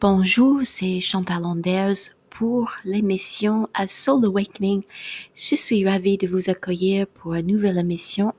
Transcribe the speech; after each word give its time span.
Bonjour, 0.00 0.60
c'est 0.64 0.98
Chantal 1.00 1.44
Anders 1.44 2.14
pour 2.30 2.72
l'émission 2.86 3.68
A 3.74 3.86
Soul 3.86 4.24
Awakening. 4.24 4.82
Je 5.34 5.56
suis 5.56 5.86
ravie 5.86 6.16
de 6.16 6.26
vous 6.26 6.48
accueillir 6.48 7.06
pour 7.06 7.34
une 7.34 7.48
nouvelle 7.48 7.76
émission 7.76 8.32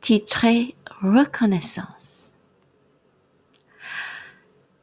titrée 0.00 0.74
Reconnaissance. 1.02 2.32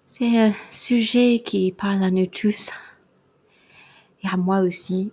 C'est 0.05 0.37
un 0.37 0.53
sujet 0.69 1.41
qui 1.43 1.71
parle 1.71 2.03
à 2.03 2.11
nous 2.11 2.27
tous 2.27 2.69
et 4.23 4.27
à 4.27 4.37
moi 4.37 4.59
aussi. 4.59 5.11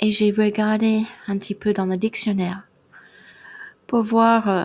Et 0.00 0.12
j'ai 0.12 0.32
regardé 0.32 1.04
un 1.28 1.38
petit 1.38 1.54
peu 1.54 1.72
dans 1.72 1.86
le 1.86 1.96
dictionnaire 1.96 2.64
pour 3.86 4.02
voir 4.02 4.48
euh, 4.50 4.64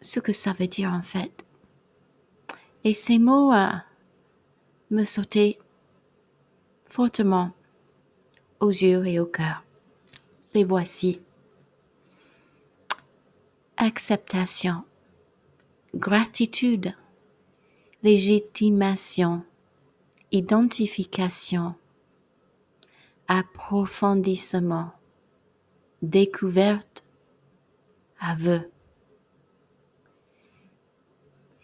ce 0.00 0.20
que 0.20 0.32
ça 0.32 0.52
veut 0.52 0.68
dire 0.68 0.92
en 0.92 1.02
fait. 1.02 1.43
Et 2.84 2.92
ces 2.92 3.18
mots 3.18 3.52
euh, 3.52 3.70
me 4.90 5.04
sautaient 5.04 5.58
fortement 6.84 7.52
aux 8.60 8.70
yeux 8.70 9.06
et 9.06 9.18
au 9.18 9.26
cœur. 9.26 9.64
Les 10.52 10.64
voici. 10.64 11.20
Acceptation, 13.78 14.84
gratitude, 15.94 16.94
légitimation, 18.02 19.42
identification, 20.30 21.74
approfondissement, 23.28 24.92
découverte, 26.02 27.02
aveu. 28.20 28.70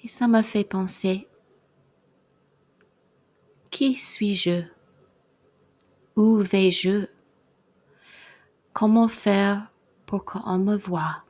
Et 0.02 0.08
ça 0.08 0.26
m'a 0.28 0.42
fait 0.42 0.64
penser, 0.64 1.28
qui 3.70 3.94
suis-je? 3.94 4.62
Où 6.16 6.36
vais-je? 6.36 7.06
Comment 8.72 9.08
faire 9.08 9.70
pour 10.06 10.24
qu'on 10.24 10.58
me 10.58 10.76
voie? 10.76 11.24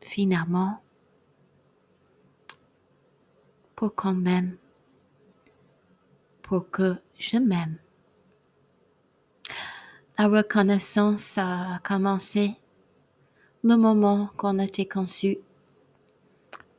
Finalement, 0.00 0.82
pour 3.74 3.94
qu'on 3.94 4.14
m'aime, 4.14 4.56
pour 6.42 6.70
que 6.70 6.96
je 7.18 7.36
m'aime. 7.36 7.78
La 10.18 10.28
reconnaissance 10.28 11.38
a 11.38 11.80
commencé 11.82 12.56
le 13.62 13.76
moment 13.76 14.30
qu'on 14.36 14.58
a 14.58 14.64
été 14.64 14.86
conçu 14.86 15.38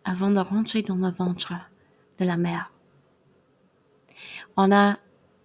avant 0.03 0.31
de 0.31 0.39
rentrer 0.39 0.81
dans 0.81 0.95
le 0.95 1.11
ventre 1.11 1.53
de 2.19 2.25
la 2.25 2.38
mère. 2.38 2.71
On 4.57 4.71
a 4.71 4.97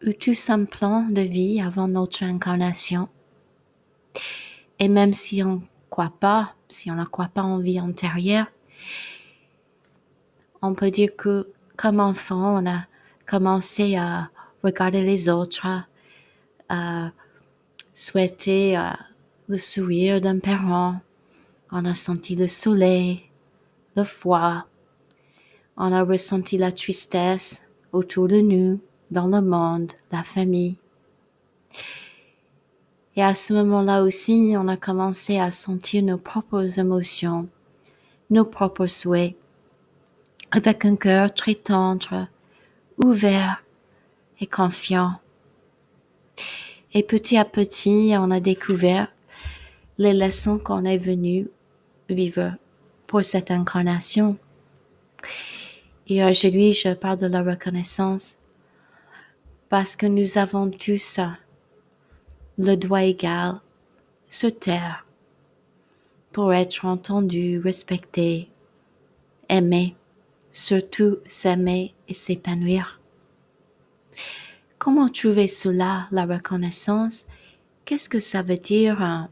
eu 0.02 0.14
tout 0.14 0.34
un 0.48 0.64
plan 0.64 1.02
de 1.02 1.22
vie 1.22 1.60
avant 1.60 1.88
notre 1.88 2.22
incarnation. 2.22 3.08
Et 4.78 4.88
même 4.88 5.14
si 5.14 5.42
on 5.42 5.56
ne 5.56 5.60
croit 5.90 6.12
pas, 6.20 6.54
si 6.68 6.90
on 6.90 6.94
ne 6.94 7.04
croit 7.04 7.28
pas 7.28 7.42
en 7.42 7.58
vie 7.58 7.80
antérieure, 7.80 8.46
on 10.62 10.74
peut 10.74 10.90
dire 10.90 11.14
que 11.16 11.52
comme 11.76 12.00
enfant, 12.00 12.62
on 12.62 12.66
a 12.68 12.86
commencé 13.26 13.96
à 13.96 14.30
regarder 14.62 15.02
les 15.02 15.28
autres, 15.28 15.66
à 16.68 17.10
souhaiter 17.94 18.78
le 19.48 19.58
sourire 19.58 20.20
d'un 20.20 20.38
parent. 20.38 21.00
On 21.70 21.84
a 21.84 21.94
senti 21.94 22.36
le 22.36 22.46
soleil, 22.46 23.25
le 23.96 24.04
froid. 24.04 24.64
On 25.76 25.92
a 25.92 26.02
ressenti 26.02 26.58
la 26.58 26.72
tristesse 26.72 27.62
autour 27.92 28.28
de 28.28 28.40
nous, 28.40 28.80
dans 29.10 29.26
le 29.26 29.40
monde, 29.40 29.92
la 30.12 30.22
famille. 30.22 30.76
Et 33.16 33.22
à 33.22 33.34
ce 33.34 33.54
moment-là 33.54 34.02
aussi, 34.02 34.54
on 34.56 34.68
a 34.68 34.76
commencé 34.76 35.38
à 35.38 35.50
sentir 35.50 36.02
nos 36.02 36.18
propres 36.18 36.78
émotions, 36.78 37.48
nos 38.30 38.44
propres 38.44 38.86
souhaits, 38.86 39.36
avec 40.50 40.84
un 40.84 40.96
cœur 40.96 41.32
très 41.32 41.54
tendre, 41.54 42.28
ouvert 43.02 43.64
et 44.40 44.46
confiant. 44.46 45.14
Et 46.92 47.02
petit 47.02 47.38
à 47.38 47.44
petit, 47.44 48.14
on 48.18 48.30
a 48.30 48.40
découvert 48.40 49.08
les 49.98 50.12
leçons 50.12 50.58
qu'on 50.58 50.84
est 50.84 50.98
venu 50.98 51.48
vivre 52.08 52.52
pour 53.06 53.24
cette 53.24 53.50
incarnation. 53.50 54.36
Et 56.08 56.24
aujourd'hui, 56.24 56.72
je 56.72 56.94
parle 56.94 57.18
de 57.18 57.26
la 57.26 57.42
reconnaissance 57.42 58.36
parce 59.68 59.96
que 59.96 60.06
nous 60.06 60.38
avons 60.38 60.70
tous 60.70 61.20
le 62.58 62.76
droit 62.76 63.02
égal 63.02 63.60
se 64.28 64.46
taire 64.46 65.06
pour 66.32 66.52
être 66.52 66.84
entendu, 66.84 67.58
respecté, 67.58 68.48
aimé, 69.48 69.96
surtout 70.52 71.18
s'aimer 71.26 71.94
et 72.08 72.14
s'épanouir. 72.14 73.00
Comment 74.78 75.08
trouver 75.08 75.48
cela, 75.48 76.06
la 76.10 76.26
reconnaissance? 76.26 77.26
Qu'est-ce 77.84 78.08
que 78.08 78.20
ça 78.20 78.42
veut 78.42 78.58
dire 78.58 79.00
hein, 79.00 79.30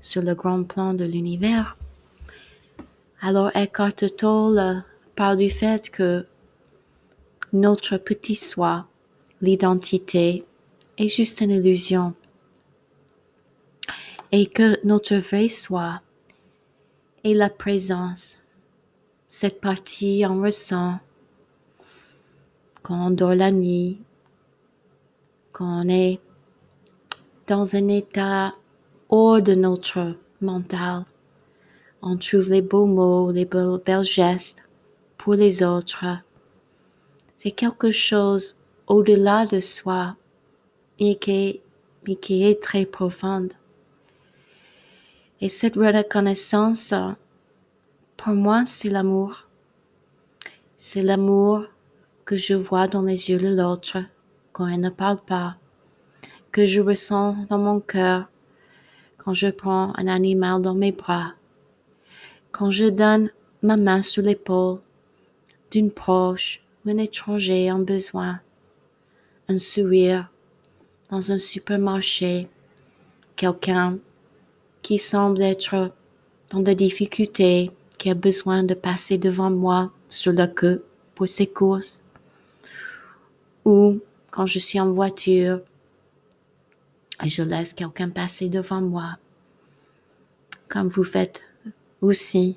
sur 0.00 0.22
le 0.22 0.34
grand 0.34 0.64
plan 0.64 0.94
de 0.94 1.04
l'univers? 1.04 1.76
Alors 3.20 3.50
Eckhart 3.54 3.94
Tolle 4.16 4.84
parle 5.14 5.38
du 5.38 5.50
fait 5.50 5.90
que 5.90 6.26
notre 7.52 7.96
petit 7.96 8.34
soi, 8.34 8.86
l'identité, 9.40 10.44
est 10.98 11.08
juste 11.08 11.40
une 11.40 11.50
illusion. 11.50 12.14
Et 14.32 14.46
que 14.46 14.84
notre 14.84 15.16
vrai 15.16 15.48
soi 15.48 16.00
est 17.24 17.34
la 17.34 17.48
présence, 17.48 18.38
cette 19.28 19.60
partie 19.60 20.24
on 20.28 20.42
ressent 20.42 20.98
quand 22.82 23.06
on 23.06 23.10
dort 23.10 23.34
la 23.34 23.50
nuit, 23.50 23.98
quand 25.52 25.84
on 25.84 25.88
est 25.88 26.20
dans 27.46 27.74
un 27.76 27.88
état 27.88 28.54
hors 29.08 29.40
de 29.40 29.54
notre 29.54 30.16
mental, 30.40 31.04
on 32.08 32.16
trouve 32.16 32.50
les 32.50 32.62
beaux 32.62 32.86
mots, 32.86 33.32
les 33.32 33.46
beaux, 33.46 33.80
gestes 34.04 34.62
pour 35.18 35.34
les 35.34 35.64
autres. 35.64 36.04
C'est 37.36 37.50
quelque 37.50 37.90
chose 37.90 38.56
au-delà 38.86 39.44
de 39.44 39.58
soi 39.58 40.14
et 41.00 41.16
qui, 41.16 41.60
mais 42.06 42.14
qui 42.14 42.44
est 42.44 42.62
très 42.62 42.86
profonde. 42.86 43.52
Et 45.40 45.48
cette 45.48 45.74
reconnaissance, 45.74 46.94
pour 48.16 48.34
moi, 48.34 48.64
c'est 48.66 48.88
l'amour. 48.88 49.48
C'est 50.76 51.02
l'amour 51.02 51.64
que 52.24 52.36
je 52.36 52.54
vois 52.54 52.86
dans 52.86 53.02
les 53.02 53.30
yeux 53.30 53.38
de 53.38 53.48
l'autre 53.48 53.98
quand 54.52 54.68
elle 54.68 54.80
ne 54.80 54.90
parle 54.90 55.18
pas, 55.18 55.56
que 56.52 56.66
je 56.66 56.80
ressens 56.80 57.36
dans 57.48 57.58
mon 57.58 57.80
cœur 57.80 58.28
quand 59.18 59.34
je 59.34 59.48
prends 59.48 59.92
un 59.96 60.06
animal 60.06 60.62
dans 60.62 60.74
mes 60.74 60.92
bras 60.92 61.34
quand 62.56 62.70
je 62.70 62.84
donne 62.84 63.30
ma 63.60 63.76
main 63.76 64.00
sur 64.00 64.22
l'épaule 64.22 64.78
d'une 65.70 65.90
proche 65.90 66.62
ou 66.84 66.90
un 66.90 66.96
étranger 66.96 67.70
en 67.70 67.80
besoin, 67.80 68.40
un 69.48 69.58
sourire 69.58 70.32
dans 71.10 71.32
un 71.32 71.38
supermarché, 71.38 72.48
quelqu'un 73.36 73.98
qui 74.80 74.98
semble 74.98 75.42
être 75.42 75.92
dans 76.48 76.60
des 76.60 76.74
difficultés, 76.74 77.72
qui 77.98 78.08
a 78.08 78.14
besoin 78.14 78.62
de 78.62 78.72
passer 78.72 79.18
devant 79.18 79.50
moi 79.50 79.92
sur 80.08 80.32
la 80.32 80.48
queue 80.48 80.82
pour 81.14 81.28
ses 81.28 81.46
courses, 81.46 82.02
ou 83.66 84.00
quand 84.30 84.46
je 84.46 84.60
suis 84.60 84.80
en 84.80 84.90
voiture 84.90 85.60
et 87.22 87.28
je 87.28 87.42
laisse 87.42 87.74
quelqu'un 87.74 88.08
passer 88.08 88.48
devant 88.48 88.80
moi, 88.80 89.18
comme 90.70 90.88
vous 90.88 91.04
faites 91.04 91.42
C'est 92.14 92.56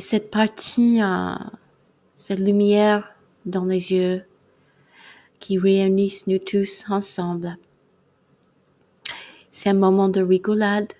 cette 0.00 0.30
partie, 0.30 1.02
euh, 1.02 1.34
cette 2.14 2.38
lumière 2.38 3.14
dans 3.46 3.64
les 3.64 3.92
yeux 3.92 4.24
qui 5.40 5.58
réunissent 5.58 6.26
nous 6.26 6.38
tous 6.38 6.84
ensemble. 6.88 7.56
C'est 9.50 9.70
un 9.70 9.74
moment 9.74 10.08
de 10.08 10.22
rigolade, 10.22 10.92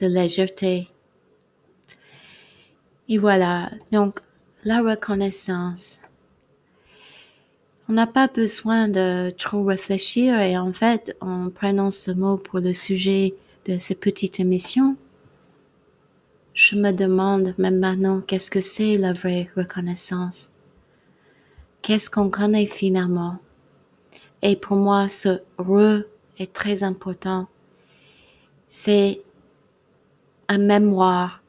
de 0.00 0.06
légèreté. 0.06 0.88
Et 3.08 3.18
voilà, 3.18 3.70
donc 3.90 4.20
la 4.64 4.82
reconnaissance. 4.82 6.00
On 7.88 7.94
n'a 7.94 8.06
pas 8.06 8.28
besoin 8.28 8.86
de 8.86 9.30
trop 9.30 9.64
réfléchir 9.64 10.38
et 10.40 10.58
en 10.58 10.72
fait, 10.74 11.16
en 11.22 11.48
prenant 11.48 11.90
ce 11.90 12.10
mot 12.10 12.36
pour 12.36 12.60
le 12.60 12.74
sujet 12.74 13.34
de 13.64 13.78
cette 13.78 14.00
petite 14.00 14.40
émission, 14.40 14.96
je 16.58 16.74
me 16.74 16.90
demande 16.90 17.54
même 17.56 17.78
maintenant 17.78 18.20
qu'est-ce 18.20 18.50
que 18.50 18.60
c'est 18.60 18.98
la 18.98 19.12
vraie 19.12 19.48
reconnaissance. 19.56 20.52
Qu'est-ce 21.82 22.10
qu'on 22.10 22.30
connaît 22.30 22.66
finalement? 22.66 23.38
Et 24.42 24.56
pour 24.56 24.76
moi, 24.76 25.08
ce 25.08 25.40
re 25.56 26.02
est 26.36 26.52
très 26.52 26.82
important. 26.82 27.46
C'est 28.66 29.22
un 30.48 30.58
mémoire, 30.58 31.44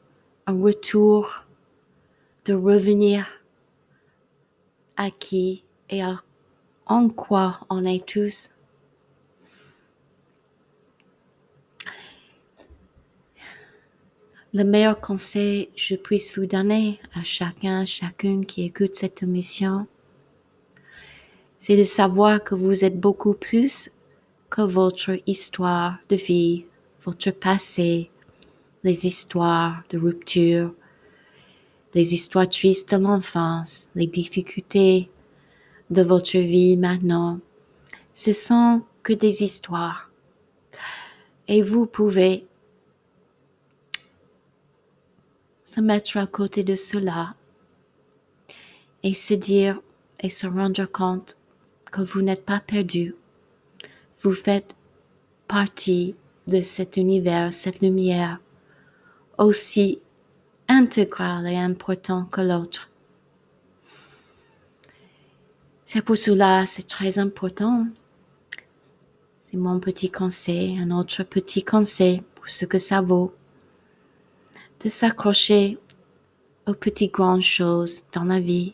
un 0.46 0.62
retour 0.62 1.44
de 2.44 2.54
revenir 2.54 3.26
à 4.96 5.10
qui 5.10 5.64
et 5.88 6.04
à 6.04 6.22
en 6.86 7.08
quoi 7.08 7.58
on 7.68 7.84
est 7.84 8.06
tous. 8.06 8.50
Le 14.52 14.64
meilleur 14.64 15.00
conseil 15.00 15.66
que 15.68 15.72
je 15.76 15.94
puisse 15.94 16.36
vous 16.36 16.46
donner 16.46 16.98
à 17.14 17.22
chacun, 17.22 17.84
chacune 17.84 18.44
qui 18.44 18.64
écoute 18.64 18.96
cette 18.96 19.22
émission, 19.22 19.86
c'est 21.60 21.76
de 21.76 21.84
savoir 21.84 22.42
que 22.42 22.56
vous 22.56 22.84
êtes 22.84 22.98
beaucoup 22.98 23.34
plus 23.34 23.92
que 24.48 24.62
votre 24.62 25.12
histoire 25.28 25.98
de 26.08 26.16
vie, 26.16 26.64
votre 27.04 27.30
passé, 27.30 28.10
les 28.82 29.06
histoires 29.06 29.84
de 29.90 29.98
rupture, 29.98 30.74
les 31.94 32.12
histoires 32.12 32.48
tristes 32.48 32.92
de 32.92 33.00
l'enfance, 33.00 33.88
les 33.94 34.08
difficultés 34.08 35.10
de 35.90 36.02
votre 36.02 36.38
vie 36.38 36.76
maintenant. 36.76 37.38
Ce 38.14 38.32
sont 38.32 38.82
que 39.04 39.12
des 39.12 39.44
histoires. 39.44 40.10
Et 41.46 41.62
vous 41.62 41.86
pouvez 41.86 42.48
se 45.70 45.80
mettre 45.80 46.16
à 46.16 46.26
côté 46.26 46.64
de 46.64 46.74
cela 46.74 47.36
et 49.04 49.14
se 49.14 49.34
dire 49.34 49.80
et 50.18 50.28
se 50.28 50.48
rendre 50.48 50.84
compte 50.86 51.36
que 51.92 52.00
vous 52.00 52.22
n'êtes 52.22 52.44
pas 52.44 52.58
perdu. 52.58 53.14
Vous 54.20 54.32
faites 54.32 54.74
partie 55.46 56.16
de 56.48 56.60
cet 56.60 56.96
univers, 56.96 57.52
cette 57.52 57.82
lumière, 57.82 58.40
aussi 59.38 60.00
intégrale 60.66 61.46
et 61.46 61.56
important 61.56 62.24
que 62.24 62.40
l'autre. 62.40 62.90
C'est 65.84 66.02
pour 66.02 66.18
cela, 66.18 66.66
c'est 66.66 66.88
très 66.88 67.20
important. 67.20 67.86
C'est 69.44 69.56
mon 69.56 69.78
petit 69.78 70.10
conseil, 70.10 70.80
un 70.80 70.90
autre 70.90 71.22
petit 71.22 71.62
conseil 71.62 72.22
pour 72.34 72.50
ce 72.50 72.64
que 72.64 72.78
ça 72.78 73.00
vaut. 73.00 73.32
De 74.82 74.88
s'accrocher 74.88 75.76
aux 76.66 76.72
petites 76.72 77.12
grandes 77.12 77.42
choses 77.42 78.02
dans 78.14 78.24
la 78.24 78.40
vie, 78.40 78.72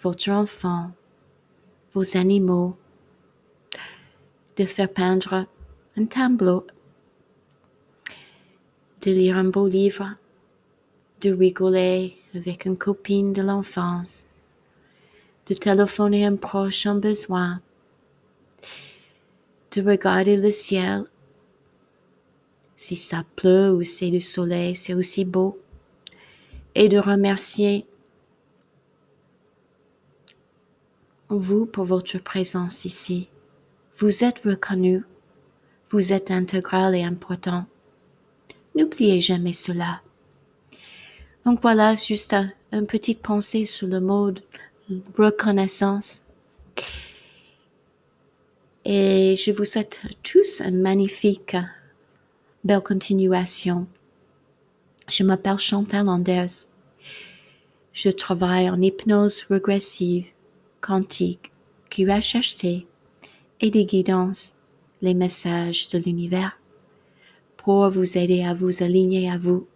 votre 0.00 0.30
enfant, 0.30 0.90
vos 1.92 2.16
animaux, 2.16 2.78
de 4.56 4.64
faire 4.64 4.90
peindre 4.90 5.46
un 5.98 6.04
tableau, 6.06 6.66
de 9.02 9.10
lire 9.10 9.36
un 9.36 9.44
beau 9.44 9.68
livre, 9.68 10.16
de 11.20 11.30
rigoler 11.30 12.16
avec 12.34 12.64
une 12.64 12.78
copine 12.78 13.34
de 13.34 13.42
l'enfance, 13.42 14.26
de 15.46 15.52
téléphoner 15.52 16.24
un 16.24 16.36
proche 16.36 16.86
en 16.86 16.94
besoin, 16.94 17.60
de 19.72 19.82
regarder 19.82 20.38
le 20.38 20.50
ciel. 20.50 21.04
Si 22.82 22.96
ça 22.96 23.22
pleut 23.36 23.70
ou 23.72 23.84
c'est 23.84 24.10
du 24.10 24.20
soleil, 24.20 24.74
c'est 24.74 24.92
aussi 24.92 25.24
beau. 25.24 25.56
Et 26.74 26.88
de 26.88 26.98
remercier 26.98 27.86
vous 31.28 31.64
pour 31.64 31.84
votre 31.84 32.18
présence 32.18 32.84
ici. 32.84 33.28
Vous 33.98 34.24
êtes 34.24 34.40
reconnu. 34.40 35.04
Vous 35.90 36.12
êtes 36.12 36.32
intégral 36.32 36.96
et 36.96 37.04
important. 37.04 37.66
N'oubliez 38.74 39.20
jamais 39.20 39.52
cela. 39.52 40.00
Donc 41.46 41.62
voilà, 41.62 41.94
juste 41.94 42.32
un, 42.32 42.50
une 42.72 42.88
petite 42.88 43.22
pensée 43.22 43.64
sur 43.64 43.86
le 43.86 44.00
mode 44.00 44.42
reconnaissance. 45.16 46.22
Et 48.84 49.36
je 49.36 49.52
vous 49.52 49.66
souhaite 49.66 50.02
tous 50.24 50.60
une 50.62 50.80
magnifique, 50.80 51.56
belle 52.64 52.80
continuation. 52.80 53.86
Je 55.08 55.24
m'appelle 55.24 55.58
Chantal. 55.58 56.06
Je 57.92 58.10
travaille 58.10 58.70
en 58.70 58.80
hypnose 58.80 59.44
régressive 59.50 60.32
quantique, 60.80 61.52
QHHT 61.90 62.86
et 63.60 63.70
des 63.70 63.84
guidances, 63.84 64.56
les 65.02 65.14
messages 65.14 65.90
de 65.90 65.98
l'univers 65.98 66.58
pour 67.56 67.88
vous 67.90 68.18
aider 68.18 68.42
à 68.42 68.54
vous 68.54 68.82
aligner 68.82 69.30
à 69.30 69.38
vous 69.38 69.66